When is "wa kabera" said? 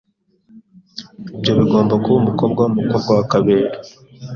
3.17-3.71